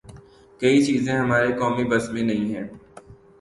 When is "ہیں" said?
2.55-2.67